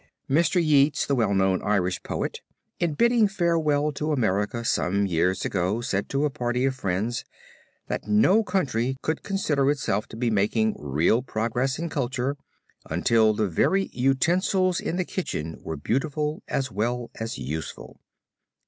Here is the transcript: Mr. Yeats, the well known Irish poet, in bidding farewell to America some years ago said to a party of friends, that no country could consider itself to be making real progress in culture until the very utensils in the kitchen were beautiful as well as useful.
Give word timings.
Mr. 0.27 0.59
Yeats, 0.59 1.05
the 1.05 1.13
well 1.13 1.35
known 1.35 1.61
Irish 1.61 2.01
poet, 2.01 2.41
in 2.79 2.95
bidding 2.95 3.27
farewell 3.27 3.91
to 3.91 4.11
America 4.11 4.65
some 4.65 5.05
years 5.05 5.45
ago 5.45 5.79
said 5.79 6.09
to 6.09 6.25
a 6.25 6.31
party 6.31 6.65
of 6.65 6.73
friends, 6.73 7.23
that 7.85 8.07
no 8.07 8.43
country 8.43 8.97
could 9.03 9.21
consider 9.21 9.69
itself 9.69 10.07
to 10.07 10.17
be 10.17 10.31
making 10.31 10.75
real 10.79 11.21
progress 11.21 11.77
in 11.77 11.87
culture 11.87 12.35
until 12.89 13.31
the 13.35 13.47
very 13.47 13.91
utensils 13.93 14.79
in 14.79 14.95
the 14.95 15.05
kitchen 15.05 15.59
were 15.61 15.77
beautiful 15.77 16.41
as 16.47 16.71
well 16.71 17.11
as 17.19 17.37
useful. 17.37 17.99